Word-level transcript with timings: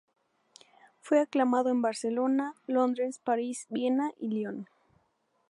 Fue 0.99 1.19
aclamado 1.19 1.69
en 1.69 1.83
Barcelona, 1.83 2.55
Londres, 2.65 3.19
París, 3.23 3.67
Viena 3.69 4.09
y 4.17 4.29
Lyon. 4.29 4.67